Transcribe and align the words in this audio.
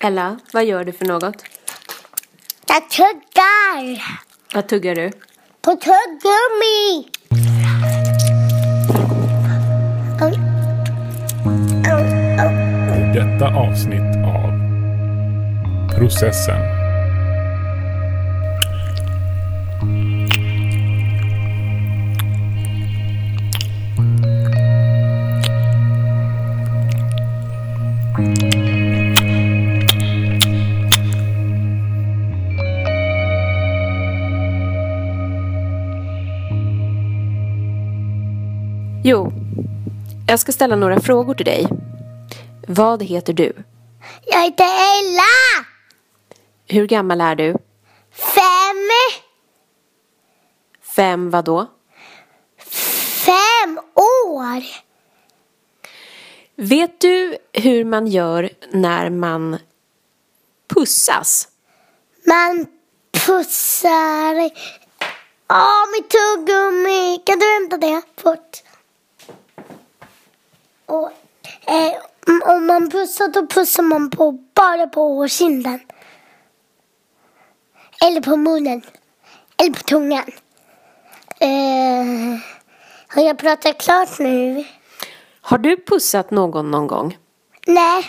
Ella, 0.00 0.38
vad 0.52 0.64
gör 0.64 0.84
du 0.84 0.92
för 0.92 1.04
något? 1.06 1.44
Jag 2.66 2.90
tuggar 2.90 4.02
Vad 4.54 4.68
tuggar 4.68 4.94
du? 4.94 5.10
på 5.62 5.70
tuggummi. 5.70 7.10
I 12.96 13.12
detta 13.14 13.46
avsnitt 13.54 14.16
av 14.26 14.50
Processen. 15.98 16.79
Jag 40.30 40.40
ska 40.40 40.52
ställa 40.52 40.76
några 40.76 41.00
frågor 41.00 41.34
till 41.34 41.46
dig. 41.46 41.66
Vad 42.68 43.02
heter 43.02 43.32
du? 43.32 43.52
Jag 44.26 44.42
heter 44.42 44.64
Ella. 44.64 45.66
Hur 46.66 46.86
gammal 46.86 47.20
är 47.20 47.34
du? 47.34 47.56
Fem. 48.12 48.88
Fem 50.96 51.30
vad 51.30 51.44
då? 51.44 51.66
Fem 53.24 53.80
år. 53.94 54.62
Vet 56.56 57.00
du 57.00 57.36
hur 57.52 57.84
man 57.84 58.06
gör 58.06 58.50
när 58.72 59.10
man 59.10 59.58
pussas? 60.74 61.48
Man 62.26 62.66
pussar. 63.26 64.50
Åh, 65.52 65.90
mitt 65.92 66.10
tuggummi. 66.10 67.22
Kan 67.26 67.38
du 67.38 67.54
hämta 67.54 67.76
det 67.76 68.02
fort? 68.22 68.69
Och, 70.90 71.10
eh, 71.66 71.92
om- 72.56 72.66
man 72.66 72.90
pussar 72.90 73.28
då 73.28 73.46
pussar 73.46 73.82
man 73.82 74.10
på, 74.10 74.32
bara 74.32 74.86
på 74.86 75.28
kinden. 75.28 75.80
Eller 78.06 78.20
på 78.20 78.36
munnen. 78.36 78.82
Eller 79.56 79.72
på 79.72 79.82
tungan. 79.82 80.24
Eh, 81.40 82.38
har 83.08 83.22
jag 83.22 83.38
pratat 83.38 83.78
klart 83.78 84.18
nu? 84.18 84.64
Har 85.40 85.58
du 85.58 85.76
pussat 85.84 86.30
någon 86.30 86.70
någon 86.70 86.86
gång? 86.86 87.18
Nej, 87.66 88.04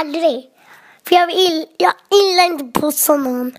aldrig. 0.00 0.50
För 1.08 1.14
jag, 1.14 1.26
vill, 1.26 1.66
jag 1.76 1.92
gillar 2.10 2.44
inte 2.44 2.80
pussa 2.80 3.16
någon. 3.16 3.52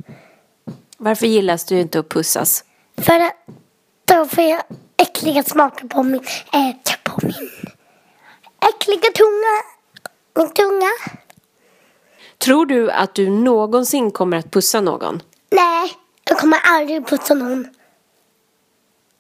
Varför 0.98 1.28
gillas 1.28 1.66
du 1.66 1.80
inte 1.80 2.00
att 2.00 2.10
pussas? 2.10 2.64
För 2.98 3.20
att 3.20 3.34
då 4.06 4.26
får 4.26 4.44
jag 4.44 4.62
äckliga 4.98 5.44
smaker 5.44 5.88
på 5.88 6.04
min, 6.04 6.22
äh, 6.54 6.96
på 7.04 7.20
min 7.24 7.50
äckliga 8.62 9.12
tunga. 9.12 9.56
Min 10.36 10.54
tunga. 10.54 10.90
Tror 12.38 12.66
du 12.66 12.92
att 12.92 13.16
du 13.16 13.30
någonsin 13.30 14.12
kommer 14.12 14.38
att 14.38 14.52
pussa 14.52 14.82
någon? 14.82 15.22
Nej, 15.50 15.92
jag 16.24 16.38
kommer 16.38 16.60
aldrig 16.64 17.08
pussa 17.08 17.34
någon. 17.34 17.68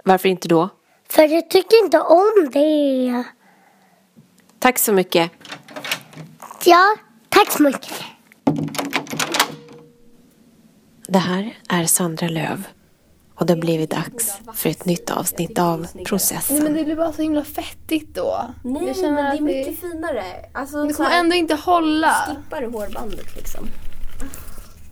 Varför 0.03 0.29
inte 0.29 0.47
då? 0.47 0.69
För 1.09 1.23
jag 1.23 1.49
tycker 1.49 1.83
inte 1.83 1.99
om 1.99 2.49
det. 2.53 3.23
Tack 4.59 4.77
så 4.79 4.93
mycket. 4.93 5.31
Ja, 6.65 6.95
tack 7.29 7.51
så 7.51 7.63
mycket. 7.63 7.93
Det 11.07 11.19
här 11.19 11.57
är 11.69 11.85
Sandra 11.85 12.27
Löv 12.27 12.63
och 13.39 13.45
det 13.45 13.53
har 13.53 13.59
blivit 13.61 13.89
dags 13.91 14.33
för 14.55 14.69
ett 14.69 14.85
nytt 14.85 15.09
avsnitt 15.11 15.59
av 15.59 15.87
Nej 15.93 16.05
Processen. 16.05 16.63
men 16.63 16.73
det 16.73 16.83
blir 16.83 16.95
bara 16.95 17.13
så 17.13 17.21
himla 17.21 17.43
fettigt 17.43 18.15
då. 18.15 18.45
Nej, 18.63 18.83
jag 18.87 18.95
känner 18.95 19.11
men 19.11 19.25
det 19.31 19.37
är 19.37 19.41
mycket 19.41 19.79
finare. 19.81 20.23
Alltså, 20.53 20.83
det 20.85 20.93
kommer 20.93 21.09
här, 21.09 21.19
ändå 21.19 21.35
inte 21.35 21.55
hålla. 21.55 22.13
Skippar 22.27 22.61
du 22.61 22.67
hårbandet 22.67 23.35
liksom? 23.35 23.67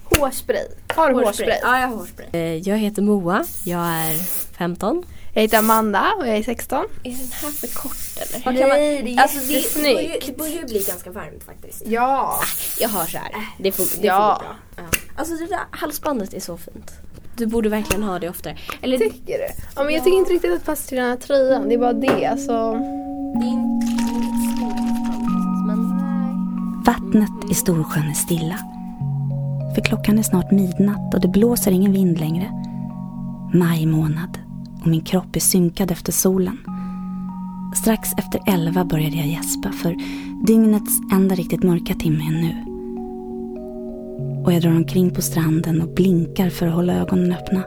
Hårspray. 0.03 0.67
Har 0.95 1.09
du 1.13 1.15
hårspray? 1.25 1.59
Ja, 1.61 1.79
jag 1.79 1.87
har 1.87 1.95
hårspray. 1.95 2.27
Eh, 2.33 2.39
Jag 2.57 2.77
heter 2.77 3.01
Moa, 3.01 3.45
jag 3.63 3.79
är 3.87 4.15
15. 4.57 5.03
Jag 5.33 5.41
heter 5.41 5.57
Amanda 5.57 6.13
och 6.19 6.27
jag 6.27 6.37
är 6.37 6.43
16. 6.43 6.85
Är 7.03 7.09
den 7.11 7.15
här 7.41 7.51
för 7.51 7.67
kort 7.67 7.97
eller? 8.17 8.43
Kan 8.43 8.53
man- 8.69 8.69
Nej, 8.69 9.03
det 9.03 9.13
är 9.13 9.21
Alltså, 9.21 9.37
det 9.39 9.53
jättesnyggt. 9.53 10.25
Det 10.25 10.31
det 10.31 10.37
börjar 10.37 10.63
bli 10.63 10.83
ganska 10.87 11.11
varmt 11.11 11.43
faktiskt. 11.43 11.81
Ja. 11.85 12.39
Jag 12.79 12.89
har 12.89 13.05
så 13.05 13.17
här. 13.17 13.31
Det 13.59 13.71
får, 13.71 14.01
det 14.01 14.07
Ja. 14.07 14.35
får 14.39 14.45
bra. 14.45 14.55
Ja. 14.75 14.83
Alltså 15.17 15.35
det 15.35 15.45
där 15.47 15.59
halsbandet 15.71 16.33
är 16.33 16.39
så 16.39 16.57
fint. 16.57 16.91
Du 17.37 17.45
borde 17.45 17.69
verkligen 17.69 18.03
ha 18.03 18.19
det 18.19 18.29
oftare. 18.29 18.57
Eller 18.81 18.97
Tycker 18.97 19.37
du? 19.37 19.47
Ja 19.75 19.83
men 19.83 19.93
jag 19.93 20.03
tycker 20.03 20.17
inte 20.17 20.33
riktigt 20.33 20.53
att 20.53 20.59
det 20.59 20.65
passar 20.65 20.87
till 20.87 20.97
den 20.97 21.09
här 21.09 21.17
tröjan. 21.17 21.69
Det 21.69 21.73
är 21.75 21.79
bara 21.79 21.93
det. 21.93 22.25
Alltså. 22.25 22.73
Vattnet 26.85 27.51
i 27.51 27.53
Storsjön 27.53 28.09
är 28.09 28.13
stilla. 28.13 28.59
För 29.75 29.81
klockan 29.81 30.19
är 30.19 30.23
snart 30.23 30.51
midnatt 30.51 31.13
och 31.13 31.21
det 31.21 31.27
blåser 31.27 31.71
ingen 31.71 31.93
vind 31.93 32.19
längre. 32.19 32.51
Maj 33.53 33.85
månad 33.85 34.39
och 34.81 34.87
min 34.87 35.01
kropp 35.01 35.35
är 35.35 35.39
synkad 35.39 35.91
efter 35.91 36.11
solen. 36.11 36.57
Strax 37.75 38.09
efter 38.17 38.41
elva 38.53 38.85
började 38.85 39.15
jag 39.15 39.27
gäspa 39.27 39.71
för 39.71 39.95
dygnets 40.47 40.99
enda 41.11 41.35
riktigt 41.35 41.63
mörka 41.63 41.93
timme 41.93 42.23
är 42.23 42.41
nu. 42.41 42.74
Och 44.45 44.53
jag 44.53 44.61
drar 44.61 44.75
omkring 44.75 45.11
på 45.11 45.21
stranden 45.21 45.81
och 45.81 45.93
blinkar 45.93 46.49
för 46.49 46.67
att 46.67 46.73
hålla 46.73 46.93
ögonen 46.93 47.31
öppna. 47.31 47.63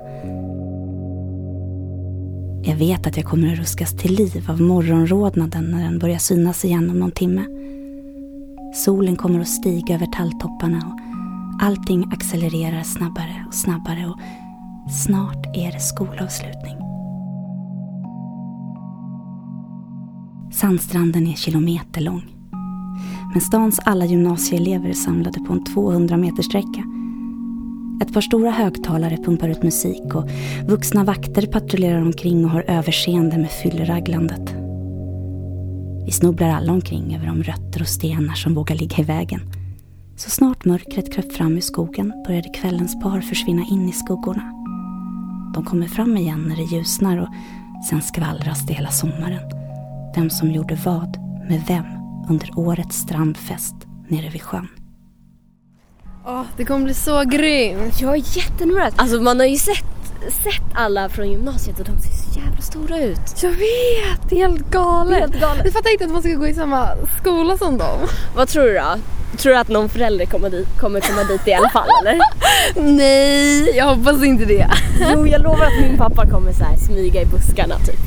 Jag 2.63 2.77
vet 2.77 3.07
att 3.07 3.17
jag 3.17 3.27
kommer 3.27 3.53
att 3.53 3.59
ruskas 3.59 3.97
till 3.97 4.15
liv 4.15 4.45
av 4.49 4.61
morgonrodnaden 4.61 5.71
när 5.71 5.85
den 5.85 5.99
börjar 5.99 6.19
synas 6.19 6.65
igen 6.65 6.91
om 6.91 6.99
någon 6.99 7.11
timme. 7.11 7.45
Solen 8.75 9.17
kommer 9.17 9.41
att 9.41 9.49
stiga 9.49 9.95
över 9.95 10.07
talltopparna 10.07 10.77
och 10.77 11.01
allting 11.65 12.05
accelererar 12.13 12.83
snabbare 12.83 13.45
och 13.49 13.55
snabbare 13.55 14.07
och 14.07 14.19
snart 14.93 15.57
är 15.57 15.73
det 15.73 15.81
skolavslutning. 15.81 16.77
Sandstranden 20.53 21.27
är 21.27 21.35
kilometerlång. 21.35 22.38
Men 23.33 23.41
stans 23.41 23.81
alla 23.85 24.05
gymnasieelever 24.05 24.89
är 24.89 24.93
samlade 24.93 25.41
på 25.41 25.53
en 25.53 25.65
200 25.65 26.17
meter 26.17 26.43
sträcka. 26.43 26.85
Ett 28.03 28.13
par 28.13 28.21
stora 28.21 28.51
högtalare 28.51 29.17
pumpar 29.17 29.49
ut 29.49 29.63
musik 29.63 30.15
och 30.15 30.29
vuxna 30.67 31.05
vakter 31.05 31.47
patrullerar 31.47 32.03
omkring 32.03 32.45
och 32.45 32.51
har 32.51 32.65
överseende 32.69 33.39
med 33.39 33.51
fylleraglandet. 33.51 34.55
Vi 36.07 36.13
snubblar 36.13 36.49
alla 36.49 36.73
omkring 36.73 37.17
över 37.17 37.27
de 37.27 37.43
rötter 37.43 37.81
och 37.81 37.89
stenar 37.89 38.35
som 38.35 38.55
vågar 38.55 38.77
ligga 38.77 38.99
i 38.99 39.03
vägen. 39.03 39.41
Så 40.17 40.31
snart 40.31 40.65
mörkret 40.65 41.13
kröp 41.13 41.33
fram 41.33 41.59
i 41.59 41.61
skogen 41.61 42.13
började 42.27 42.49
kvällens 42.49 43.03
par 43.03 43.21
försvinna 43.21 43.65
in 43.71 43.89
i 43.89 43.93
skuggorna. 43.93 44.53
De 45.55 45.65
kommer 45.65 45.87
fram 45.87 46.17
igen 46.17 46.45
när 46.49 46.57
det 46.57 46.63
ljusnar 46.63 47.19
och 47.19 47.29
sen 47.91 48.03
skvallras 48.03 48.67
det 48.67 48.73
hela 48.73 48.91
sommaren. 48.91 49.43
Vem 50.15 50.31
som 50.31 50.51
gjorde 50.51 50.79
vad 50.85 51.17
med 51.49 51.63
vem 51.69 51.98
under 52.29 52.59
årets 52.59 52.97
strandfest 52.97 53.75
nere 54.09 54.31
vid 54.31 54.43
sjön. 54.43 54.69
Åh, 56.27 56.43
det 56.57 56.65
kommer 56.65 56.85
bli 56.85 56.95
så 56.95 57.25
grymt. 57.25 58.01
jag 58.01 58.13
är 58.15 58.37
jättenervös. 58.37 58.95
Alltså 58.97 59.21
man 59.21 59.41
har 59.41 59.47
ju 59.47 59.57
sett, 59.57 59.85
sett 60.45 60.75
alla 60.75 61.09
från 61.09 61.31
gymnasiet 61.31 61.79
och 61.81 61.85
de 61.85 61.99
ser 61.99 62.13
så 62.13 62.41
jävla 62.41 62.61
stora 62.61 62.99
ut. 62.99 63.43
Jag 63.43 63.51
vet, 63.51 64.31
det 64.31 64.41
är 64.41 64.49
helt 64.49 64.71
galet. 64.71 65.19
Helt 65.19 65.41
galet. 65.41 65.65
Jag 65.65 65.73
fattar 65.73 65.93
inte 65.93 66.05
att 66.05 66.11
man 66.11 66.23
ska 66.23 66.35
gå 66.35 66.47
i 66.47 66.55
samma 66.55 66.89
skola 67.21 67.59
som 67.59 67.79
dem. 67.79 67.99
Vad 68.37 68.49
tror 68.49 68.65
du 68.65 68.75
då? 68.75 68.95
Tror 69.37 69.53
du 69.53 69.59
att 69.59 69.69
någon 69.69 69.89
förälder 69.89 70.27
kommer, 70.27 70.51
dit, 70.51 70.69
kommer 70.81 71.01
komma 71.01 71.25
dit 71.25 71.49
i 71.49 71.53
alla 71.55 71.71
fall 71.71 71.89
eller? 72.01 72.19
Nej, 72.97 73.77
jag 73.77 73.85
hoppas 73.97 74.25
inte 74.25 74.45
det. 74.45 74.67
Jo 75.13 75.27
jag 75.27 75.43
lovar 75.43 75.67
att 75.67 75.81
min 75.83 75.99
pappa 75.99 76.27
kommer 76.27 76.53
så 76.53 76.65
här 76.65 76.77
smyga 76.77 77.23
i 77.23 77.27
buskarna 77.27 77.79
typ. 77.79 78.01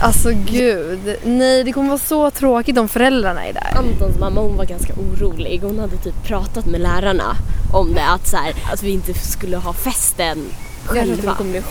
Alltså 0.00 0.30
gud. 0.50 1.16
Nej, 1.24 1.64
det 1.64 1.72
kommer 1.72 1.88
vara 1.88 1.98
så 1.98 2.30
tråkigt 2.30 2.78
om 2.78 2.88
föräldrarna 2.88 3.44
är 3.46 3.52
där. 3.52 3.74
Antons 3.76 4.18
mamma 4.18 4.40
hon 4.40 4.56
var 4.56 4.64
ganska 4.64 4.92
orolig. 4.92 5.60
Hon 5.62 5.78
hade 5.78 5.96
typ 5.96 6.24
pratat 6.24 6.66
med 6.66 6.80
lärarna 6.80 7.36
om 7.72 7.94
det. 7.94 8.04
Att, 8.08 8.26
så 8.28 8.36
här, 8.36 8.54
att 8.72 8.82
vi 8.82 8.90
inte 8.90 9.14
skulle 9.14 9.56
ha 9.56 9.72
festen 9.72 10.38
Jag 10.86 10.94
tror 10.94 11.00
att 11.02 11.08
det 11.08 11.16
själva. 11.16 11.34
kommer 11.34 11.50
bli 11.50 11.62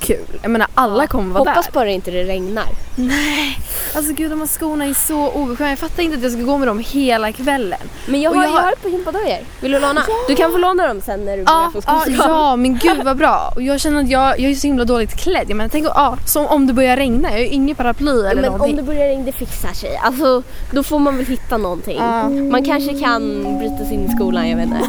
skitkul. 0.00 0.38
Jag 0.42 0.50
menar 0.50 0.68
alla 0.74 1.06
kommer 1.06 1.32
vara 1.34 1.38
Hoppas 1.50 1.66
där. 1.66 1.72
bara 1.72 1.90
inte 1.90 2.10
det 2.10 2.24
regnar. 2.24 2.64
Nej, 2.96 3.58
alltså 3.96 4.12
gud 4.12 4.30
de 4.30 4.40
här 4.40 4.46
skorna 4.46 4.84
är 4.84 4.94
så 4.94 5.28
obekväma. 5.30 5.70
Jag 5.70 5.78
fattar 5.78 6.02
inte 6.02 6.16
att 6.16 6.22
jag 6.22 6.32
ska 6.32 6.42
gå 6.42 6.58
med 6.58 6.68
dem 6.68 6.78
hela 6.88 7.32
kvällen. 7.32 7.78
Men 8.06 8.20
jag 8.20 8.30
Och 8.30 8.36
har, 8.36 8.44
jag 8.44 8.52
jag 8.54 8.62
har- 8.62 8.72
par 8.72 8.88
gympadojor. 8.88 9.38
Vill 9.60 9.72
du 9.72 9.80
låna? 9.80 10.02
Du 10.28 10.36
kan 10.36 10.50
få 10.52 10.58
låna 10.58 10.86
dem 10.86 11.00
sen 11.00 11.24
när 11.24 11.36
du 11.36 11.42
Ja, 11.46 11.54
börjar 11.58 11.70
få 11.70 11.80
ja, 11.86 12.00
skoskav. 12.00 12.30
ja, 12.30 12.56
men 12.56 12.78
gud 12.78 13.04
vad 13.04 13.16
bra. 13.16 13.52
Och 13.56 13.62
jag 13.62 13.80
känner 13.80 14.02
att 14.02 14.10
jag, 14.10 14.40
jag 14.40 14.50
är 14.50 14.54
så 14.54 14.66
himla 14.66 14.84
dåligt 14.84 15.16
klädd. 15.16 15.44
Jag 15.48 15.56
menar, 15.56 15.68
tänk 15.68 15.86
ja, 15.86 16.16
som 16.26 16.46
om 16.46 16.66
det 16.66 16.72
börjar 16.72 16.96
regna. 16.96 17.28
Jag 17.28 17.34
har 17.34 17.38
ju 17.40 17.46
ingen 17.46 17.76
paraply 17.76 18.10
eller 18.10 18.34
Men 18.34 18.44
någonting. 18.44 18.70
om 18.70 18.76
det 18.76 18.82
börjar 18.82 19.06
regna, 19.06 19.24
det 19.24 19.32
fixar 19.32 19.72
sig. 19.72 19.96
Alltså, 19.96 20.42
då 20.70 20.82
får 20.82 20.98
man 20.98 21.16
väl 21.16 21.26
hitta 21.26 21.56
någonting. 21.56 21.96
Ja. 21.98 22.28
Man 22.28 22.64
kanske 22.64 22.98
kan 22.98 23.42
bryta 23.58 23.84
sig 23.84 23.94
in 23.94 24.06
i 24.06 24.08
skolan, 24.16 24.48
jag 24.48 24.56
vet 24.56 24.66
inte. 24.66 24.80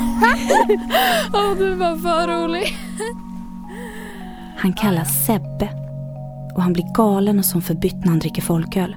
Åh, 1.34 1.56
du 1.58 1.74
var 1.74 1.96
för 1.96 2.28
rolig. 2.28 2.78
Han 4.62 4.74
kallas 4.74 5.26
Sebbe 5.26 5.70
och 6.56 6.62
han 6.62 6.74
blir 6.74 6.94
galen 6.94 7.40
och 7.40 7.46
som 7.46 7.62
förbytt 7.62 7.96
när 7.96 8.08
han 8.08 8.20
dricker 8.20 8.42
folköl. 8.42 8.96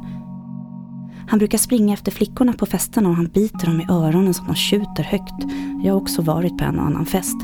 Han 1.28 1.38
brukar 1.38 1.58
springa 1.58 1.94
efter 1.94 2.12
flickorna 2.12 2.52
på 2.52 2.66
festerna 2.66 3.08
och 3.08 3.16
han 3.16 3.26
biter 3.26 3.66
dem 3.66 3.80
i 3.80 3.86
öronen 3.88 4.34
som 4.34 4.46
de 4.46 4.54
tjuter 4.54 5.02
högt. 5.02 5.34
Jag 5.84 5.92
har 5.92 6.00
också 6.00 6.22
varit 6.22 6.58
på 6.58 6.64
en 6.64 6.78
och 6.78 6.86
annan 6.86 7.06
fest. 7.06 7.36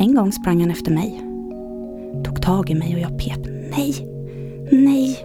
En 0.00 0.14
gång 0.14 0.32
sprang 0.32 0.60
han 0.60 0.70
efter 0.70 0.92
mig. 0.92 1.22
Tog 2.24 2.42
tag 2.42 2.70
i 2.70 2.74
mig 2.74 2.94
och 2.94 3.00
jag 3.00 3.18
pep 3.18 3.46
nej, 3.70 3.94
nej. 4.72 5.18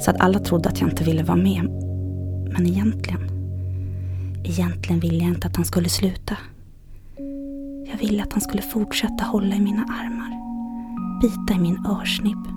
Så 0.00 0.10
att 0.10 0.20
alla 0.20 0.38
trodde 0.38 0.68
att 0.68 0.80
jag 0.80 0.90
inte 0.90 1.04
ville 1.04 1.22
vara 1.22 1.38
med. 1.38 1.64
Men 2.52 2.66
egentligen, 2.66 3.20
egentligen 4.44 5.00
ville 5.00 5.24
jag 5.24 5.28
inte 5.28 5.46
att 5.46 5.56
han 5.56 5.64
skulle 5.64 5.88
sluta. 5.88 6.36
Jag 7.90 7.98
ville 7.98 8.22
att 8.22 8.32
han 8.32 8.40
skulle 8.40 8.62
fortsätta 8.62 9.24
hålla 9.24 9.56
i 9.56 9.60
mina 9.60 9.82
armar 9.82 10.21
bita 11.22 11.54
i 11.54 11.58
min 11.58 11.86
örsnibb. 11.86 12.48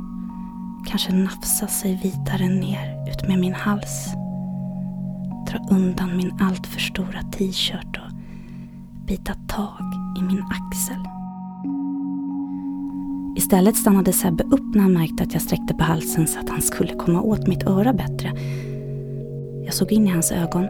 Kanske 0.86 1.14
nafsa 1.14 1.68
sig 1.68 2.00
vidare 2.04 2.50
ner 2.50 3.10
ut 3.10 3.28
med 3.28 3.40
min 3.40 3.54
hals. 3.54 4.08
Dra 5.48 5.76
undan 5.76 6.18
min 6.18 6.34
alltför 6.40 6.80
stora 6.80 7.22
t-shirt 7.22 7.98
och 7.98 8.12
bita 9.08 9.34
tag 9.34 9.84
i 10.20 10.22
min 10.24 10.44
axel. 10.44 10.98
Istället 13.38 13.78
stannade 13.78 14.14
Sebbe 14.14 14.44
upp 14.44 14.76
när 14.76 14.82
han 14.82 14.94
märkte 14.94 15.24
att 15.24 15.34
jag 15.34 15.42
sträckte 15.42 15.74
på 15.74 15.84
halsen 15.84 16.28
så 16.28 16.40
att 16.40 16.50
han 16.50 16.62
skulle 16.62 16.94
komma 16.94 17.22
åt 17.22 17.48
mitt 17.48 17.64
öra 17.64 17.94
bättre. 17.94 18.32
Jag 19.66 19.74
såg 19.74 19.92
in 19.92 20.08
i 20.08 20.12
hans 20.12 20.32
ögon 20.32 20.66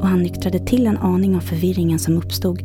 och 0.00 0.08
han 0.08 0.22
nyktrade 0.22 0.58
till 0.58 0.86
en 0.86 0.98
aning 0.98 1.36
av 1.36 1.40
förvirringen 1.40 1.98
som 1.98 2.16
uppstod. 2.16 2.58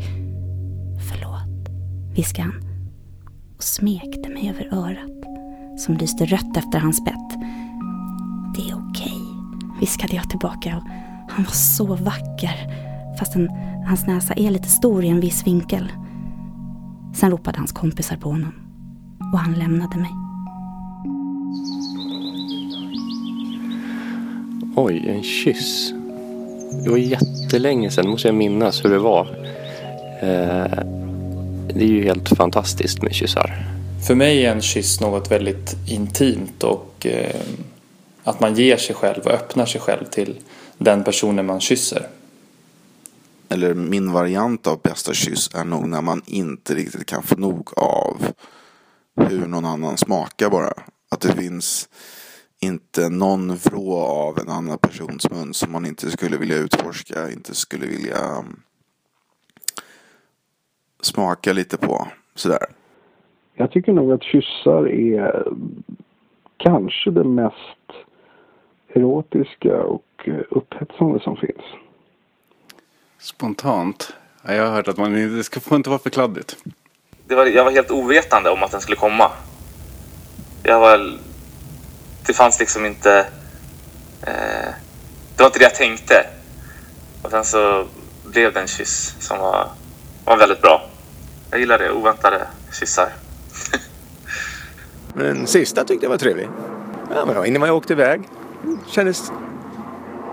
Förlåt, 1.09 1.69
viskade 2.15 2.49
han 2.49 2.62
och 3.63 3.67
smekte 3.67 4.29
mig 4.29 4.49
över 4.49 4.73
örat 4.73 5.25
som 5.79 5.97
lyste 5.97 6.25
rött 6.25 6.57
efter 6.57 6.79
hans 6.79 7.05
bett. 7.05 7.29
Det 8.55 8.69
är 8.69 8.75
okej, 8.89 9.13
viskade 9.79 10.15
jag 10.15 10.29
tillbaka 10.29 10.77
och 10.77 10.83
han 11.33 11.43
var 11.43 11.51
så 11.51 11.85
vacker 11.85 12.55
fastän 13.19 13.49
hans 13.87 14.07
näsa 14.07 14.33
är 14.33 14.51
lite 14.51 14.67
stor 14.67 15.03
i 15.03 15.07
en 15.07 15.19
viss 15.19 15.47
vinkel. 15.47 15.91
Sen 17.15 17.31
ropade 17.31 17.57
hans 17.57 17.71
kompisar 17.71 18.15
på 18.15 18.29
honom 18.29 18.53
och 19.33 19.39
han 19.39 19.53
lämnade 19.53 19.97
mig. 19.97 20.11
Oj, 24.75 25.09
en 25.09 25.23
kyss. 25.23 25.93
Det 26.83 26.89
var 26.89 26.97
jättelänge 26.97 27.91
sedan, 27.91 28.09
måste 28.09 28.27
jag 28.27 28.35
minnas 28.35 28.85
hur 28.85 28.89
det 28.89 28.99
var. 28.99 29.27
Eh, 30.21 31.02
det 31.67 31.83
är 31.83 31.87
ju 31.87 32.03
helt 32.03 32.29
fantastiskt 32.29 33.01
med 33.01 33.13
kyssar. 33.13 33.65
För 34.07 34.15
mig 34.15 34.45
är 34.45 34.51
en 34.51 34.61
kyss 34.61 35.01
något 35.01 35.31
väldigt 35.31 35.75
intimt 35.87 36.63
och 36.63 37.05
eh, 37.05 37.41
att 38.23 38.39
man 38.39 38.55
ger 38.55 38.77
sig 38.77 38.95
själv 38.95 39.21
och 39.25 39.31
öppnar 39.31 39.65
sig 39.65 39.81
själv 39.81 40.05
till 40.05 40.39
den 40.77 41.03
personen 41.03 41.45
man 41.45 41.61
kysser. 41.61 42.07
eller 43.49 43.73
min 43.73 44.11
variant 44.11 44.67
av 44.67 44.81
bästa 44.81 45.13
kyss 45.13 45.49
är 45.53 45.63
nog 45.63 45.87
när 45.87 46.01
man 46.01 46.21
inte 46.25 46.75
riktigt 46.75 47.05
kan 47.05 47.23
få 47.23 47.35
nog 47.35 47.69
av 47.77 48.25
hur 49.29 49.47
någon 49.47 49.65
annan 49.65 49.97
smakar 49.97 50.49
bara. 50.49 50.73
Att 51.11 51.21
det 51.21 51.33
finns 51.33 51.89
inte 52.61 53.09
någon 53.09 53.55
vrå 53.55 53.99
av 53.99 54.39
en 54.39 54.49
annan 54.49 54.77
persons 54.77 55.29
mun 55.29 55.53
som 55.53 55.71
man 55.71 55.85
inte 55.85 56.11
skulle 56.11 56.37
vilja 56.37 56.57
utforska, 56.57 57.31
inte 57.31 57.55
skulle 57.55 57.85
vilja 57.85 58.45
smaka 61.05 61.53
lite 61.53 61.77
på. 61.77 62.07
Sådär. 62.35 62.65
Jag 63.53 63.71
tycker 63.71 63.93
nog 63.93 64.11
att 64.11 64.23
kyssar 64.23 64.87
är 64.87 65.47
kanske 66.57 67.11
det 67.11 67.23
mest 67.23 68.07
erotiska 68.93 69.83
och 69.83 70.29
upphetsande 70.49 71.19
som 71.19 71.37
finns. 71.37 71.63
Spontant? 73.19 74.13
Ja, 74.43 74.53
jag 74.53 74.65
har 74.65 74.71
hört 74.71 74.87
att 74.87 74.97
man 74.97 75.37
det 75.37 75.43
ska, 75.43 75.59
får 75.59 75.75
inte 75.75 75.89
vara 75.89 75.99
för 75.99 76.09
kladdigt. 76.09 76.57
Det 77.27 77.35
var, 77.35 77.45
jag 77.45 77.63
var 77.63 77.71
helt 77.71 77.91
ovetande 77.91 78.49
om 78.49 78.63
att 78.63 78.71
den 78.71 78.81
skulle 78.81 78.95
komma. 78.97 79.31
Jag 80.63 80.79
var... 80.79 81.19
Det 82.27 82.33
fanns 82.33 82.59
liksom 82.59 82.85
inte... 82.85 83.19
Eh, 84.21 84.73
det 85.35 85.43
var 85.43 85.45
inte 85.45 85.59
det 85.59 85.63
jag 85.63 85.75
tänkte. 85.75 86.25
Och 87.21 87.31
sen 87.31 87.45
så 87.45 87.85
blev 88.23 88.53
det 88.53 88.59
en 88.59 88.67
kyss 88.67 89.15
som 89.19 89.39
var, 89.39 89.67
var 90.25 90.37
väldigt 90.37 90.61
bra. 90.61 90.89
Jag 91.53 91.59
gillar 91.59 91.79
det, 91.79 91.91
oväntade 91.91 92.47
kyssar. 92.79 93.09
Men 95.13 95.25
den 95.35 95.47
sista 95.47 95.85
tyckte 95.85 96.05
jag 96.05 96.09
var 96.09 96.17
trevlig. 96.17 96.47
Ja, 97.09 97.25
men 97.25 97.45
innan 97.45 97.67
jag 97.67 97.77
åkte 97.77 97.93
iväg 97.93 98.21
kändes 98.87 99.31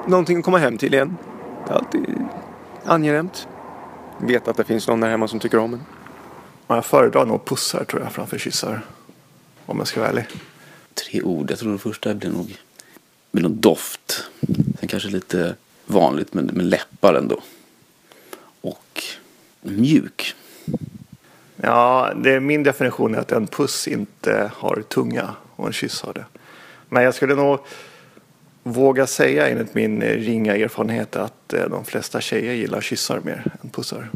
någonting 0.06 0.38
att 0.38 0.44
komma 0.44 0.58
hem 0.58 0.78
till 0.78 0.94
igen. 0.94 1.16
Det 1.66 1.72
är 1.72 1.76
alltid 1.76 2.06
angenämt. 2.84 3.48
Veta 4.20 4.50
att 4.50 4.56
det 4.56 4.64
finns 4.64 4.88
någon 4.88 5.00
där 5.00 5.08
hemma 5.08 5.28
som 5.28 5.40
tycker 5.40 5.58
om 5.58 5.74
en. 5.74 5.82
Jag 6.66 6.84
föredrar 6.84 7.26
nog 7.26 7.44
pussar 7.44 7.84
tror 7.84 8.02
jag 8.02 8.12
framför 8.12 8.38
kyssar. 8.38 8.82
Om 9.66 9.78
jag 9.78 9.86
ska 9.86 10.00
vara 10.00 10.10
ärlig. 10.10 10.26
Tre 10.94 11.22
ord. 11.22 11.50
Jag 11.50 11.58
tror 11.58 11.72
det 11.72 11.78
första 11.78 12.14
blir 12.14 12.30
nog 12.30 12.56
med 13.30 13.42
någon 13.42 13.60
doft. 13.60 14.24
Sen 14.80 14.88
kanske 14.88 15.08
lite 15.08 15.54
vanligt 15.86 16.34
men 16.34 16.46
med 16.46 16.64
läppar 16.64 17.14
ändå. 17.14 17.42
Och 18.60 19.02
mjuk. 19.62 20.34
Ja, 21.62 22.12
det 22.16 22.34
är 22.34 22.40
min 22.40 22.62
definition 22.62 23.14
är 23.14 23.18
att 23.18 23.32
en 23.32 23.46
puss 23.46 23.88
inte 23.88 24.50
har 24.54 24.82
tunga 24.88 25.34
och 25.56 25.66
en 25.66 25.72
kyss 25.72 26.02
har 26.02 26.12
det. 26.12 26.24
Men 26.88 27.02
jag 27.02 27.14
skulle 27.14 27.34
nog 27.34 27.58
våga 28.62 29.06
säga 29.06 29.48
enligt 29.48 29.74
min 29.74 30.02
ringa 30.02 30.56
erfarenhet 30.56 31.16
att 31.16 31.52
eh, 31.52 31.64
de 31.70 31.84
flesta 31.84 32.20
tjejer 32.20 32.52
gillar 32.52 32.80
kyssar 32.80 33.20
mer 33.24 33.44
än 33.62 33.70
pussar. 33.70 34.08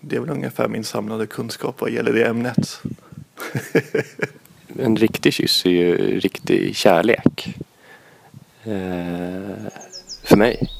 Det 0.00 0.16
är 0.16 0.20
väl 0.20 0.30
ungefär 0.30 0.68
min 0.68 0.84
samlade 0.84 1.26
kunskap 1.26 1.80
vad 1.80 1.90
gäller 1.90 2.12
det 2.12 2.24
ämnet. 2.24 2.82
En 4.78 4.96
riktig 4.96 5.32
kyss 5.32 5.66
är 5.66 5.70
ju 5.70 6.20
riktig 6.20 6.76
kärlek. 6.76 7.56
Eh, 8.64 9.66
för 10.22 10.36
mig. 10.36 10.70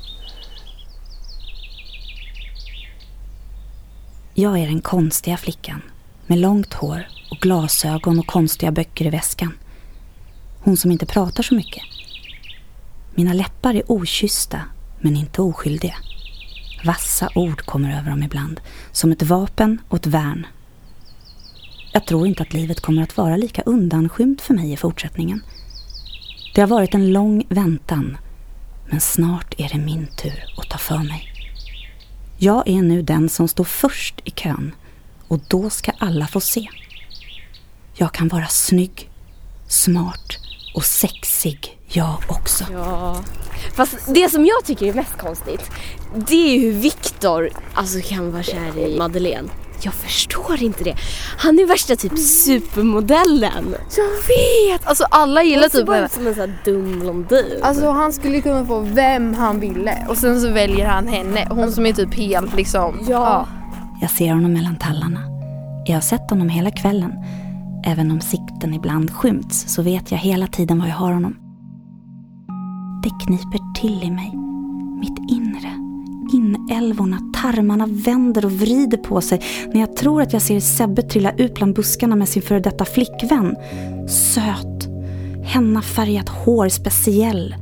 Jag 4.36 4.58
är 4.58 4.66
den 4.66 4.80
konstiga 4.80 5.36
flickan 5.36 5.82
med 6.26 6.38
långt 6.38 6.74
hår 6.74 7.08
och 7.30 7.36
glasögon 7.36 8.18
och 8.18 8.26
konstiga 8.26 8.72
böcker 8.72 9.06
i 9.06 9.10
väskan. 9.10 9.52
Hon 10.60 10.76
som 10.76 10.90
inte 10.90 11.06
pratar 11.06 11.42
så 11.42 11.54
mycket. 11.54 11.82
Mina 13.14 13.32
läppar 13.32 13.74
är 13.74 13.82
okyssta 13.92 14.60
men 15.00 15.16
inte 15.16 15.42
oskyldiga. 15.42 15.94
Vassa 16.84 17.28
ord 17.34 17.62
kommer 17.62 17.98
över 17.98 18.10
dem 18.10 18.22
ibland, 18.22 18.60
som 18.92 19.12
ett 19.12 19.22
vapen 19.22 19.78
och 19.88 19.96
ett 19.96 20.06
värn. 20.06 20.46
Jag 21.92 22.06
tror 22.06 22.26
inte 22.26 22.42
att 22.42 22.52
livet 22.52 22.80
kommer 22.80 23.02
att 23.02 23.16
vara 23.16 23.36
lika 23.36 23.62
undanskymt 23.62 24.40
för 24.40 24.54
mig 24.54 24.72
i 24.72 24.76
fortsättningen. 24.76 25.42
Det 26.54 26.60
har 26.60 26.68
varit 26.68 26.94
en 26.94 27.12
lång 27.12 27.46
väntan, 27.48 28.16
men 28.90 29.00
snart 29.00 29.54
är 29.58 29.68
det 29.68 29.78
min 29.78 30.06
tur 30.06 30.44
att 30.56 30.70
ta 30.70 30.78
för 30.78 30.98
mig. 30.98 31.33
Jag 32.44 32.68
är 32.68 32.82
nu 32.82 33.02
den 33.02 33.28
som 33.28 33.48
står 33.48 33.64
först 33.64 34.20
i 34.24 34.30
kön 34.30 34.74
och 35.28 35.40
då 35.48 35.70
ska 35.70 35.92
alla 35.98 36.26
få 36.26 36.40
se. 36.40 36.68
Jag 37.94 38.12
kan 38.12 38.28
vara 38.28 38.46
snygg, 38.46 39.10
smart 39.68 40.38
och 40.74 40.84
sexig 40.84 41.78
jag 41.88 42.22
också. 42.28 42.64
Ja. 42.72 43.24
Fast 43.74 44.14
det 44.14 44.28
som 44.30 44.46
jag 44.46 44.64
tycker 44.64 44.86
är 44.86 44.94
mest 44.94 45.18
konstigt, 45.18 45.70
det 46.28 46.56
är 46.56 46.60
hur 46.60 46.72
Viktor 46.72 47.50
alltså, 47.74 48.00
kan 48.00 48.32
vara 48.32 48.42
kär 48.42 48.78
i 48.78 48.98
Madeleine. 48.98 49.48
Jag 49.84 49.94
förstår 49.94 50.62
inte 50.62 50.84
det. 50.84 50.96
Han 51.38 51.58
är 51.58 51.66
värsta 51.66 51.96
typ 51.96 52.18
supermodellen. 52.18 53.74
Jag 53.96 54.04
vet! 54.04 54.86
Alltså 54.86 55.04
alla 55.10 55.42
gillar 55.42 55.68
ser 55.68 55.78
typ 55.78 55.86
bara 55.86 55.94
henne. 55.96 56.06
ut 56.06 56.12
som 56.12 56.26
en 56.26 56.34
sån 56.34 56.40
här 56.40 56.58
dum 56.64 57.00
blondin. 57.00 57.58
Alltså 57.62 57.90
han 57.90 58.12
skulle 58.12 58.40
kunna 58.40 58.66
få 58.66 58.80
vem 58.80 59.34
han 59.34 59.60
ville 59.60 60.06
och 60.08 60.16
sen 60.16 60.40
så 60.40 60.50
väljer 60.50 60.86
han 60.86 61.08
henne. 61.08 61.46
Hon 61.50 61.72
som 61.72 61.86
är 61.86 61.92
typ 61.92 62.14
helt 62.14 62.56
liksom... 62.56 63.06
Ja. 63.08 63.48
Jag 64.00 64.10
ser 64.10 64.32
honom 64.32 64.52
mellan 64.52 64.76
tallarna. 64.76 65.20
Jag 65.86 65.94
har 65.94 66.00
sett 66.00 66.30
honom 66.30 66.48
hela 66.48 66.70
kvällen. 66.70 67.12
Även 67.86 68.10
om 68.10 68.20
sikten 68.20 68.74
ibland 68.74 69.10
skymts 69.10 69.64
så 69.74 69.82
vet 69.82 70.10
jag 70.10 70.18
hela 70.18 70.46
tiden 70.46 70.80
var 70.80 70.86
jag 70.86 70.94
har 70.94 71.12
honom. 71.12 71.36
Det 73.02 73.10
kniper 73.26 73.80
till 73.80 74.02
i 74.02 74.10
mig. 74.10 74.32
Mitt 75.00 75.30
inre. 75.30 75.83
Inälvorna, 76.34 77.18
tarmarna 77.42 77.86
vänder 77.86 78.44
och 78.44 78.52
vrider 78.52 78.98
på 78.98 79.20
sig 79.20 79.40
när 79.72 79.80
jag 79.80 79.96
tror 79.96 80.22
att 80.22 80.32
jag 80.32 80.42
ser 80.42 80.60
Sebbe 80.60 81.02
trilla 81.02 81.32
ut 81.32 81.54
bland 81.54 81.74
buskarna 81.74 82.16
med 82.16 82.28
sin 82.28 82.42
före 82.42 82.60
detta 82.60 82.84
flickvän. 82.84 83.56
Söt. 84.08 84.88
hennafärgat 85.44 86.28
hår 86.28 86.68
speciell. 86.68 87.54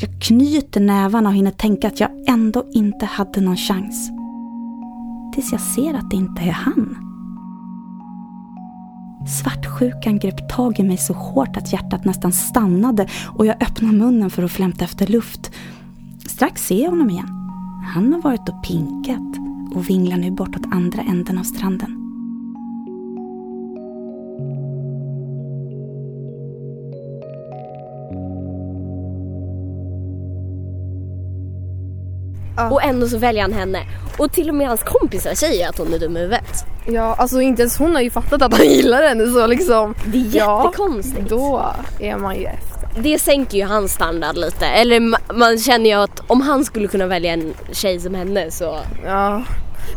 Jag 0.00 0.22
knyter 0.22 0.80
nävarna 0.80 1.28
och 1.28 1.34
hinner 1.34 1.50
tänka 1.50 1.88
att 1.88 2.00
jag 2.00 2.10
ändå 2.26 2.66
inte 2.72 3.06
hade 3.06 3.40
någon 3.40 3.56
chans. 3.56 4.10
Tills 5.34 5.52
jag 5.52 5.60
ser 5.60 5.94
att 5.94 6.10
det 6.10 6.16
inte 6.16 6.42
är 6.42 6.52
han. 6.52 6.96
Svartsjukan 9.42 10.18
grep 10.18 10.48
tag 10.48 10.80
i 10.80 10.82
mig 10.82 10.96
så 10.96 11.12
hårt 11.12 11.56
att 11.56 11.72
hjärtat 11.72 12.04
nästan 12.04 12.32
stannade 12.32 13.06
och 13.26 13.46
jag 13.46 13.62
öppnade 13.62 13.96
munnen 13.96 14.30
för 14.30 14.42
att 14.42 14.50
flämta 14.50 14.84
efter 14.84 15.06
luft. 15.06 15.50
Strax 16.26 16.66
ser 16.66 16.82
jag 16.82 16.90
honom 16.90 17.10
igen. 17.10 17.28
Han 17.94 18.12
har 18.12 18.20
varit 18.20 18.48
och 18.48 18.62
pinkat 18.64 19.38
och 19.74 19.90
vinglar 19.90 20.16
nu 20.16 20.30
bortåt 20.30 20.62
andra 20.70 21.02
änden 21.02 21.38
av 21.38 21.42
stranden. 21.42 21.96
Och 32.70 32.82
ändå 32.82 33.08
så 33.08 33.18
väljer 33.18 33.42
han 33.42 33.52
henne. 33.52 33.78
Och 34.18 34.32
till 34.32 34.48
och 34.48 34.54
med 34.54 34.68
hans 34.68 34.82
kompisar 34.82 35.34
säger 35.34 35.68
att 35.68 35.78
hon 35.78 35.94
är 35.94 35.98
dum 35.98 36.16
i 36.16 36.20
huvudet. 36.20 36.64
Ja, 36.86 37.14
alltså 37.18 37.40
inte 37.40 37.62
ens 37.62 37.78
hon 37.78 37.94
har 37.94 38.00
ju 38.00 38.10
fattat 38.10 38.42
att 38.42 38.56
han 38.56 38.66
gillar 38.66 39.02
henne 39.02 39.26
så 39.26 39.46
liksom. 39.46 39.94
Det 40.12 40.18
är 40.18 40.22
jättekonstigt. 40.22 41.28
då 41.28 41.66
är 42.00 42.16
man 42.16 42.36
ju. 42.36 42.48
Det 42.98 43.18
sänker 43.18 43.58
ju 43.58 43.64
hans 43.64 43.92
standard 43.92 44.36
lite. 44.36 44.66
Eller 44.66 45.00
ma- 45.00 45.34
man 45.34 45.58
känner 45.58 45.90
ju 45.90 45.96
att 45.96 46.20
om 46.26 46.40
han 46.40 46.64
skulle 46.64 46.88
kunna 46.88 47.06
välja 47.06 47.32
en 47.32 47.54
tjej 47.72 48.00
som 48.00 48.14
henne 48.14 48.50
så... 48.50 48.78
Ja. 49.04 49.42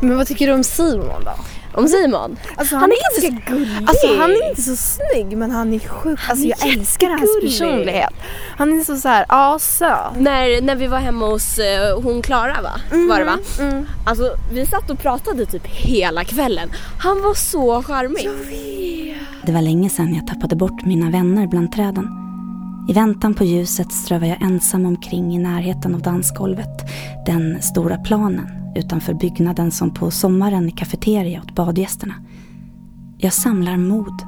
Men 0.01 0.17
vad 0.17 0.27
tycker 0.27 0.47
du 0.47 0.53
om 0.53 0.63
Simon 0.63 1.23
då? 1.25 1.31
Om 1.75 1.88
Simon? 1.88 2.38
Alltså, 2.55 2.75
han, 2.75 2.91
är 2.91 2.95
inte 3.21 3.27
ganska 3.27 3.51
gullig. 3.53 3.88
Alltså 3.88 4.07
han 4.17 4.31
är 4.31 4.50
inte 4.50 4.62
så 4.62 4.75
snygg 4.75 5.38
men 5.38 5.51
han 5.51 5.73
är 5.73 5.79
sjuk. 5.79 6.19
Alltså 6.29 6.45
jag 6.45 6.67
är 6.67 6.77
älskar 6.79 7.09
hans 7.09 7.39
personlighet. 7.41 8.13
Han 8.57 8.79
är 8.79 8.83
så 8.83 8.95
såhär, 8.97 9.25
ja 9.29 9.57
söt. 9.62 10.15
När, 10.17 10.62
när 10.62 10.75
vi 10.75 10.88
var 10.88 11.00
hemma 11.00 11.25
hos 11.25 11.59
eh, 11.59 12.01
hon 12.01 12.21
Klara 12.21 12.62
va? 12.62 12.97
Var 13.09 13.19
det 13.19 13.25
va? 13.25 13.38
Mm. 13.59 13.85
Alltså 14.05 14.35
vi 14.53 14.65
satt 14.65 14.89
och 14.89 15.00
pratade 15.00 15.45
typ 15.45 15.65
hela 15.67 16.23
kvällen. 16.23 16.69
Han 17.00 17.21
var 17.21 17.33
så 17.33 17.83
charmig. 17.83 18.29
Det 19.45 19.51
var 19.51 19.62
länge 19.62 19.89
sedan 19.89 20.15
jag 20.15 20.27
tappade 20.27 20.55
bort 20.55 20.85
mina 20.85 21.09
vänner 21.09 21.47
bland 21.47 21.71
träden. 21.71 22.23
I 22.87 22.93
väntan 22.93 23.33
på 23.33 23.43
ljuset 23.43 23.91
strövar 23.91 24.27
jag 24.27 24.41
ensam 24.41 24.85
omkring 24.85 25.35
i 25.35 25.39
närheten 25.39 25.95
av 25.95 26.01
dansgolvet. 26.01 26.89
Den 27.25 27.61
stora 27.61 27.97
planen 27.97 28.47
utanför 28.75 29.13
byggnaden 29.13 29.71
som 29.71 29.93
på 29.93 30.11
sommaren 30.11 30.65
är 30.65 30.71
kafeteria 30.71 31.41
åt 31.41 31.55
badgästerna. 31.55 32.13
Jag 33.17 33.33
samlar 33.33 33.77
mod. 33.77 34.21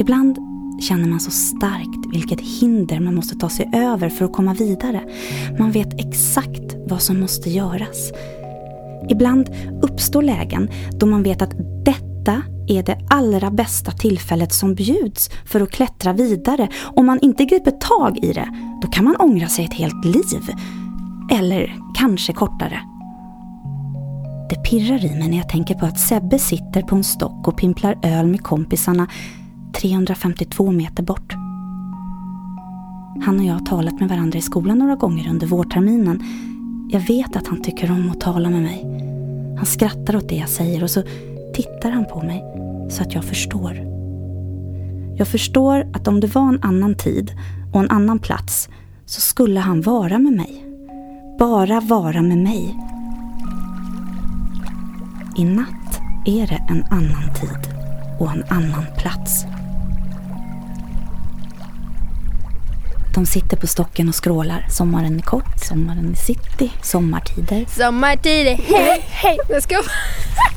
Ibland 0.00 0.38
känner 0.80 1.08
man 1.08 1.20
så 1.20 1.30
starkt 1.30 2.14
vilket 2.14 2.40
hinder 2.40 3.00
man 3.00 3.14
måste 3.14 3.36
ta 3.36 3.48
sig 3.48 3.70
över 3.74 4.08
för 4.08 4.24
att 4.24 4.32
komma 4.32 4.54
vidare. 4.54 5.00
Man 5.58 5.70
vet 5.70 6.00
exakt 6.00 6.76
vad 6.86 7.02
som 7.02 7.20
måste 7.20 7.50
göras. 7.50 8.12
Ibland 9.08 9.50
uppstår 9.82 10.22
lägen 10.22 10.68
då 10.92 11.06
man 11.06 11.22
vet 11.22 11.42
att 11.42 11.54
detta 11.84 12.42
är 12.68 12.82
det 12.82 12.98
allra 13.08 13.50
bästa 13.50 13.90
tillfället 13.90 14.52
som 14.52 14.74
bjuds 14.74 15.30
för 15.46 15.60
att 15.60 15.70
klättra 15.70 16.12
vidare. 16.12 16.68
Om 16.84 17.06
man 17.06 17.18
inte 17.22 17.44
griper 17.44 17.70
tag 17.70 18.18
i 18.24 18.32
det, 18.32 18.48
då 18.82 18.88
kan 18.88 19.04
man 19.04 19.16
ångra 19.16 19.48
sig 19.48 19.64
ett 19.64 19.74
helt 19.74 20.04
liv. 20.04 20.50
Eller 21.30 21.76
kanske 21.94 22.32
kortare. 22.32 22.80
Det 24.48 24.56
pirrar 24.56 25.04
i 25.04 25.18
mig 25.18 25.28
när 25.28 25.36
jag 25.36 25.48
tänker 25.48 25.74
på 25.74 25.86
att 25.86 26.00
Sebbe 26.00 26.38
sitter 26.38 26.82
på 26.82 26.96
en 26.96 27.04
stock 27.04 27.48
och 27.48 27.56
pimplar 27.56 27.98
öl 28.02 28.26
med 28.26 28.42
kompisarna 28.42 29.08
352 29.72 30.70
meter 30.70 31.02
bort. 31.02 31.32
Han 33.24 33.38
och 33.38 33.44
jag 33.44 33.54
har 33.54 33.66
talat 33.66 34.00
med 34.00 34.08
varandra 34.08 34.38
i 34.38 34.42
skolan 34.42 34.78
några 34.78 34.96
gånger 34.96 35.30
under 35.30 35.46
vårterminen. 35.46 36.22
Jag 36.90 37.00
vet 37.00 37.36
att 37.36 37.46
han 37.46 37.62
tycker 37.62 37.90
om 37.90 38.10
att 38.10 38.20
tala 38.20 38.50
med 38.50 38.62
mig. 38.62 38.84
Han 39.56 39.66
skrattar 39.66 40.16
åt 40.16 40.28
det 40.28 40.36
jag 40.36 40.48
säger 40.48 40.82
och 40.82 40.90
så 40.90 41.02
tittar 41.54 41.90
han 41.90 42.04
på 42.04 42.22
mig 42.22 42.44
så 42.90 43.02
att 43.02 43.14
jag 43.14 43.24
förstår. 43.24 43.94
Jag 45.16 45.28
förstår 45.28 45.86
att 45.92 46.08
om 46.08 46.20
det 46.20 46.26
var 46.26 46.48
en 46.48 46.62
annan 46.62 46.94
tid 46.94 47.32
och 47.72 47.80
en 47.80 47.90
annan 47.90 48.18
plats 48.18 48.68
så 49.06 49.20
skulle 49.20 49.60
han 49.60 49.80
vara 49.80 50.18
med 50.18 50.32
mig. 50.32 50.64
Bara 51.38 51.80
vara 51.80 52.22
med 52.22 52.38
mig. 52.38 52.74
I 55.36 55.44
natt 55.44 56.00
är 56.26 56.46
det 56.46 56.64
en 56.68 56.84
annan 56.90 57.34
tid 57.34 57.74
och 58.20 58.30
en 58.30 58.44
annan 58.48 58.84
plats. 58.98 59.44
De 63.14 63.26
sitter 63.26 63.56
på 63.56 63.66
stocken 63.66 64.08
och 64.08 64.14
skrålar. 64.14 64.66
Sommaren 64.70 65.16
är 65.16 65.22
kort, 65.22 65.58
sommaren 65.68 66.10
är 66.10 66.14
city, 66.16 66.72
sommartider. 66.82 67.64
Sommartider, 67.68 68.54
hej 68.54 69.04
hej. 69.08 69.38
Jag 69.48 69.62
ska... 69.62 69.74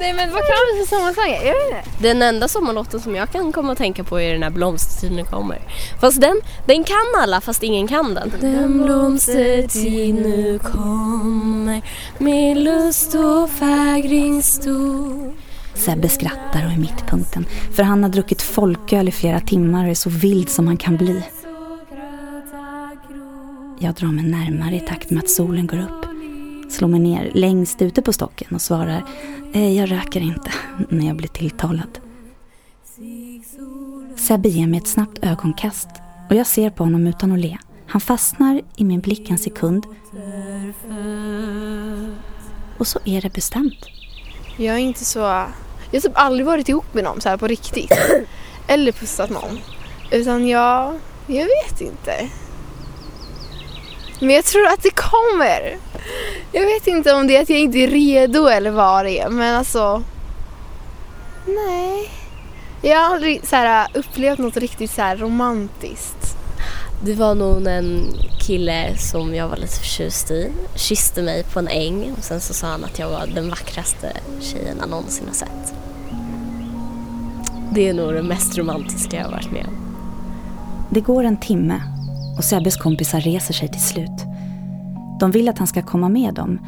Nej 0.00 0.12
men 0.12 0.32
vad 0.32 0.40
kan 0.40 0.56
vi 0.72 0.84
för 0.84 0.96
sommarsånger? 0.96 1.46
Jag 1.46 1.54
vet 1.54 1.86
inte. 1.86 2.08
Den 2.08 2.22
enda 2.22 2.48
sommarlåten 2.48 3.00
som 3.00 3.16
jag 3.16 3.30
kan 3.30 3.52
komma 3.52 3.72
att 3.72 3.78
tänka 3.78 4.04
på 4.04 4.20
är 4.20 4.32
den 4.32 4.42
här 4.42 4.50
blomstertiden 4.50 5.24
kommer. 5.24 5.58
Fast 6.00 6.20
den, 6.20 6.40
den 6.66 6.84
kan 6.84 7.06
alla 7.22 7.40
fast 7.40 7.62
ingen 7.62 7.88
kan 7.88 8.14
den. 8.14 8.32
Den 8.40 8.82
blomstertid 8.82 10.14
nu 10.14 10.58
kommer 10.58 11.82
med 12.18 12.56
lust 12.56 13.14
och 13.14 13.50
fägring 13.50 14.42
stor. 14.42 15.32
Sebbe 15.74 16.08
skrattar 16.08 16.66
och 16.66 16.72
är 16.72 16.78
mittpunkten. 16.78 17.46
För 17.74 17.82
han 17.82 18.02
har 18.02 18.10
druckit 18.10 18.42
folköl 18.42 19.08
i 19.08 19.12
flera 19.12 19.40
timmar 19.40 19.84
och 19.84 19.90
är 19.90 19.94
så 19.94 20.10
vild 20.10 20.48
som 20.50 20.66
han 20.66 20.76
kan 20.76 20.96
bli. 20.96 21.22
Jag 23.78 23.94
drar 23.94 24.08
mig 24.08 24.24
närmare 24.24 24.76
i 24.76 24.80
takt 24.80 25.10
med 25.10 25.22
att 25.22 25.30
solen 25.30 25.66
går 25.66 25.78
upp. 25.78 26.09
Slår 26.70 26.88
mig 26.88 27.00
ner 27.00 27.30
längst 27.34 27.82
ute 27.82 28.02
på 28.02 28.12
stocken 28.12 28.54
och 28.54 28.62
svarar 28.62 29.04
eh, 29.52 29.76
Jag 29.78 29.90
röker 29.90 30.20
inte 30.20 30.52
när 30.88 31.06
jag 31.06 31.16
blir 31.16 31.28
tilltalad. 31.28 31.98
Sebbe 34.16 34.48
ger 34.48 34.66
mig 34.66 34.78
ett 34.78 34.88
snabbt 34.88 35.18
ögonkast 35.22 35.88
och 36.30 36.36
jag 36.36 36.46
ser 36.46 36.70
på 36.70 36.84
honom 36.84 37.06
utan 37.06 37.32
att 37.32 37.38
le. 37.38 37.58
Han 37.86 38.00
fastnar 38.00 38.60
i 38.76 38.84
min 38.84 39.00
blick 39.00 39.30
en 39.30 39.38
sekund 39.38 39.86
och 42.78 42.86
så 42.86 42.98
är 43.04 43.22
det 43.22 43.32
bestämt. 43.32 43.86
Jag 44.56 44.74
är 44.74 44.78
inte 44.78 45.04
så... 45.04 45.18
Jag 45.18 45.46
har 45.92 46.00
typ 46.00 46.12
aldrig 46.14 46.46
varit 46.46 46.68
ihop 46.68 46.94
med 46.94 47.04
någon 47.04 47.20
så 47.20 47.28
här 47.28 47.36
på 47.36 47.46
riktigt. 47.46 47.92
Eller 48.66 48.92
pussat 48.92 49.30
någon. 49.30 49.58
Utan 50.10 50.48
jag... 50.48 50.98
Jag 51.26 51.46
vet 51.46 51.80
inte. 51.80 52.28
Men 54.20 54.30
jag 54.30 54.44
tror 54.44 54.66
att 54.66 54.82
det 54.82 54.90
kommer. 54.90 55.78
Jag 56.52 56.66
vet 56.66 56.86
inte 56.86 57.12
om 57.12 57.26
det 57.26 57.36
är 57.36 57.42
att 57.42 57.50
jag 57.50 57.58
inte 57.58 57.78
är 57.78 57.88
redo 57.88 58.46
eller 58.46 58.70
vad 58.70 59.04
det 59.04 59.18
är. 59.18 59.28
Men 59.28 59.56
alltså... 59.56 60.02
Nej. 61.46 62.10
Jag 62.82 62.98
har 62.98 63.14
aldrig 63.14 63.46
så 63.46 63.56
här, 63.56 63.88
upplevt 63.94 64.38
något 64.38 64.56
riktigt 64.56 64.90
så 64.90 65.02
här 65.02 65.16
romantiskt. 65.16 66.36
Det 67.04 67.14
var 67.14 67.34
nog 67.34 67.66
en 67.66 68.14
kille 68.40 68.96
som 68.98 69.34
jag 69.34 69.48
var 69.48 69.56
lite 69.56 69.78
förtjust 69.78 70.30
i. 70.30 70.52
Kysste 70.74 71.22
mig 71.22 71.44
på 71.52 71.58
en 71.58 71.68
äng 71.68 72.14
och 72.18 72.24
sen 72.24 72.40
så 72.40 72.54
sa 72.54 72.66
han 72.66 72.84
att 72.84 72.98
jag 72.98 73.08
var 73.10 73.26
den 73.34 73.50
vackraste 73.50 74.12
tjejen 74.40 74.76
han 74.80 74.90
någonsin 74.90 75.26
har 75.26 75.34
sett. 75.34 75.74
Det 77.72 77.88
är 77.88 77.94
nog 77.94 78.14
det 78.14 78.22
mest 78.22 78.58
romantiska 78.58 79.16
jag 79.16 79.24
har 79.24 79.30
varit 79.30 79.50
med 79.50 79.66
om. 79.66 79.96
Det 80.90 81.00
går 81.00 81.24
en 81.24 81.40
timme 81.40 81.82
och 82.40 82.44
Sebbes 82.44 82.76
kompisar 82.76 83.20
reser 83.20 83.54
sig 83.54 83.68
till 83.68 83.80
slut. 83.80 84.24
De 85.20 85.30
vill 85.30 85.48
att 85.48 85.58
han 85.58 85.66
ska 85.66 85.82
komma 85.82 86.08
med 86.08 86.34
dem. 86.34 86.58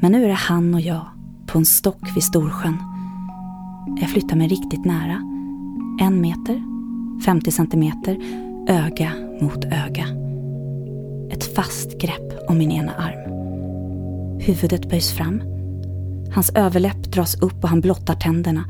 Men 0.00 0.12
nu 0.12 0.24
är 0.24 0.28
det 0.28 0.34
han 0.34 0.74
och 0.74 0.80
jag 0.80 1.06
på 1.46 1.58
en 1.58 1.64
stock 1.64 2.16
vid 2.16 2.24
Storsjön. 2.24 2.76
Jag 4.00 4.10
flyttar 4.10 4.36
mig 4.36 4.48
riktigt 4.48 4.84
nära. 4.84 5.22
En 6.00 6.20
meter, 6.20 6.62
50 7.24 7.50
centimeter, 7.50 8.18
öga 8.68 9.12
mot 9.40 9.64
öga. 9.64 10.06
Ett 11.30 11.54
fast 11.54 12.00
grepp 12.00 12.48
om 12.48 12.58
min 12.58 12.72
ena 12.72 12.92
arm. 12.92 13.32
Huvudet 14.40 14.90
böjs 14.90 15.12
fram. 15.12 15.42
Hans 16.34 16.50
överläpp 16.50 17.02
dras 17.02 17.34
upp 17.34 17.62
och 17.62 17.68
han 17.68 17.80
blottar 17.80 18.14
tänderna. 18.14 18.64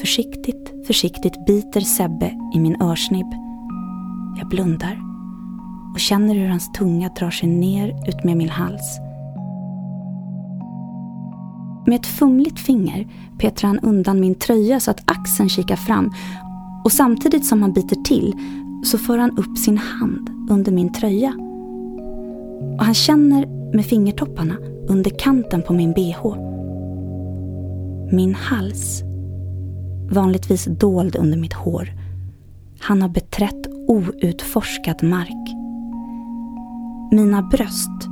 Försiktigt, 0.00 0.86
försiktigt 0.86 1.46
biter 1.46 1.80
Sebbe 1.80 2.32
i 2.54 2.60
min 2.60 2.82
örsnibb. 2.82 3.41
Jag 4.38 4.48
blundar 4.48 5.00
och 5.92 6.00
känner 6.00 6.34
hur 6.34 6.48
hans 6.48 6.72
tunga 6.72 7.08
drar 7.08 7.30
sig 7.30 7.48
ner 7.48 8.08
ut 8.08 8.24
med 8.24 8.36
min 8.36 8.48
hals. 8.48 8.98
Med 11.86 11.96
ett 11.96 12.06
fumligt 12.06 12.58
finger 12.58 13.08
petar 13.38 13.68
han 13.68 13.78
undan 13.78 14.20
min 14.20 14.34
tröja 14.34 14.80
så 14.80 14.90
att 14.90 15.10
axeln 15.10 15.48
kikar 15.48 15.76
fram 15.76 16.12
och 16.84 16.92
samtidigt 16.92 17.46
som 17.46 17.62
han 17.62 17.72
biter 17.72 17.96
till 17.96 18.34
så 18.84 18.98
för 18.98 19.18
han 19.18 19.38
upp 19.38 19.58
sin 19.58 19.78
hand 19.78 20.30
under 20.50 20.72
min 20.72 20.92
tröja. 20.92 21.34
Och 22.78 22.84
han 22.84 22.94
känner 22.94 23.46
med 23.74 23.86
fingertopparna 23.86 24.56
under 24.88 25.10
kanten 25.18 25.62
på 25.62 25.72
min 25.72 25.92
bh. 25.92 26.36
Min 28.12 28.34
hals, 28.34 29.02
vanligtvis 30.10 30.64
dold 30.64 31.16
under 31.16 31.38
mitt 31.38 31.52
hår. 31.52 31.92
Han 32.80 33.02
har 33.02 33.08
beträtt 33.08 33.61
outforskad 33.88 35.02
mark. 35.02 35.54
Mina 37.12 37.42
bröst, 37.42 38.08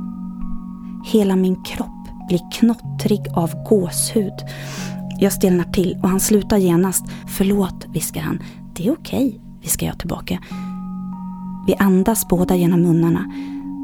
hela 1.05 1.35
min 1.35 1.63
kropp 1.63 2.27
blir 2.27 2.51
knottrig 2.51 3.21
av 3.33 3.63
gåshud. 3.63 4.33
Jag 5.19 5.33
stelnar 5.33 5.63
till 5.63 5.97
och 6.03 6.09
han 6.09 6.19
slutar 6.19 6.57
genast. 6.57 7.05
Förlåt, 7.27 7.85
viskar 7.93 8.21
han. 8.21 8.39
Det 8.73 8.87
är 8.87 8.93
okej, 8.93 9.41
viskar 9.61 9.87
jag 9.87 9.99
tillbaka. 9.99 10.39
Vi 11.67 11.75
andas 11.75 12.27
båda 12.27 12.55
genom 12.55 12.81
munnarna 12.81 13.31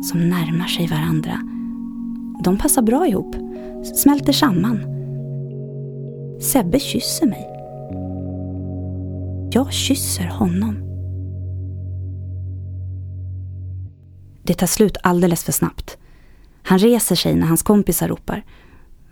som 0.03 0.29
närmar 0.29 0.67
sig 0.67 0.87
varandra. 0.87 1.39
De 2.43 2.57
passar 2.57 2.81
bra 2.81 3.07
ihop, 3.07 3.35
smälter 3.95 4.33
samman. 4.33 4.79
Sebbe 6.41 6.79
kysser 6.79 7.27
mig. 7.27 7.47
Jag 9.51 9.73
kysser 9.73 10.27
honom. 10.27 10.86
Det 14.47 14.53
tar 14.53 14.67
slut 14.67 14.97
alldeles 15.03 15.43
för 15.43 15.51
snabbt. 15.51 15.97
Han 16.63 16.79
reser 16.79 17.15
sig 17.15 17.35
när 17.35 17.47
hans 17.47 17.63
kompisar 17.63 18.07
ropar. 18.07 18.45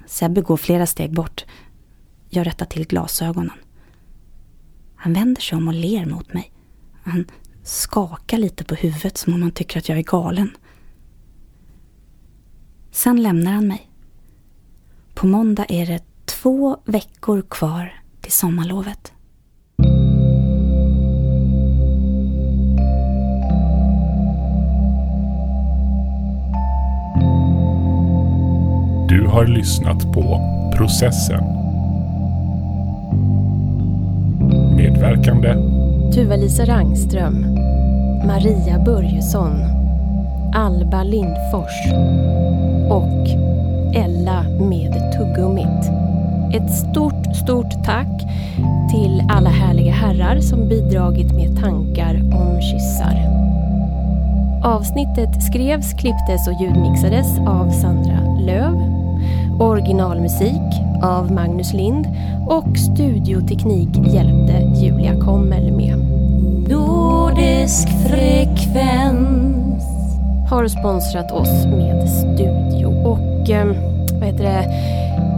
Sebbe 0.05 0.41
går 0.41 0.57
flera 0.57 0.85
steg 0.85 1.13
bort. 1.13 1.45
Jag 2.29 2.47
rättar 2.47 2.65
till 2.65 2.87
glasögonen. 2.87 3.57
Han 4.95 5.13
vänder 5.13 5.41
sig 5.41 5.57
om 5.57 5.67
och 5.67 5.73
ler 5.73 6.05
mot 6.05 6.33
mig. 6.33 6.51
Han 7.03 7.25
skakar 7.63 8.37
lite 8.37 8.63
på 8.63 8.75
huvudet 8.75 9.17
som 9.17 9.33
om 9.33 9.41
han 9.41 9.51
tycker 9.51 9.79
att 9.79 9.89
jag 9.89 9.97
är 9.97 10.03
galen. 10.03 10.49
Sen 12.91 13.23
lämnar 13.23 13.51
han 13.51 13.67
mig. 13.67 13.89
På 15.13 15.27
måndag 15.27 15.65
är 15.69 15.85
det 15.85 16.03
två 16.25 16.77
veckor 16.85 17.41
kvar 17.41 18.01
till 18.21 18.31
sommarlovet. 18.31 19.13
Har 29.35 29.45
lyssnat 29.45 30.13
på 30.13 30.41
Processen. 30.75 31.43
Medverkande 34.75 35.55
Tuva-Lisa 36.13 36.65
Rangström, 36.65 37.45
Maria 38.27 38.83
Börjesson, 38.85 39.51
Alba 40.53 41.03
Lindfors 41.03 41.93
och 42.89 43.27
Ella 43.95 44.43
med 44.43 45.13
tuggummit. 45.17 45.91
Ett 46.53 46.71
stort, 46.71 47.35
stort 47.35 47.83
tack 47.85 48.21
till 48.91 49.23
alla 49.29 49.49
härliga 49.49 49.93
herrar 49.93 50.39
som 50.39 50.67
bidragit 50.67 51.33
med 51.33 51.59
tankar 51.61 52.15
om 52.15 52.61
kyssar. 52.61 53.15
Avsnittet 54.63 55.43
skrevs, 55.43 55.93
klipptes 55.93 56.47
och 56.47 56.61
ljudmixades 56.61 57.39
av 57.39 57.69
Sandra 57.71 58.19
Löv. 58.45 58.94
Originalmusik 59.59 60.61
av 61.03 61.31
Magnus 61.31 61.73
Lind 61.73 62.07
och 62.47 62.77
studioteknik 62.77 63.89
hjälpte 64.13 64.53
Julia 64.81 65.19
Kommel 65.19 65.71
med. 65.71 65.97
Nordisk 66.69 67.87
frekvens 68.07 69.83
har 70.49 70.67
sponsrat 70.67 71.31
oss 71.31 71.65
med 71.65 72.09
studio 72.09 72.85
och 72.85 73.49
eh, 73.49 73.65
vad 74.13 74.23
heter 74.23 74.43
det? 74.43 74.65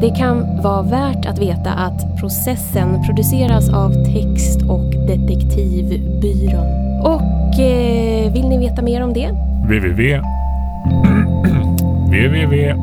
Det 0.02 0.10
kan 0.16 0.62
vara 0.62 0.82
värt 0.82 1.26
att 1.26 1.40
veta 1.40 1.72
att 1.72 2.20
processen 2.20 3.04
produceras 3.06 3.70
av 3.70 3.92
Text 3.92 4.62
och 4.70 4.90
detektivbyrån. 5.08 6.68
Och 7.02 7.60
eh, 7.60 8.34
vill 8.34 8.50
ni 8.50 8.58
veta 8.58 8.82
mer 8.82 9.04
om 9.04 9.14
det? 9.14 9.30
www 9.64 10.22